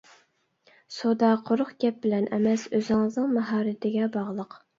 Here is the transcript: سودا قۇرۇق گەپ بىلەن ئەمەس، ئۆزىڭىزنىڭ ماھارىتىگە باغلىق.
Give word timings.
سودا 0.95 1.29
قۇرۇق 1.49 1.69
گەپ 1.83 1.99
بىلەن 2.07 2.25
ئەمەس، 2.39 2.65
ئۆزىڭىزنىڭ 2.73 3.29
ماھارىتىگە 3.37 4.11
باغلىق. 4.19 4.61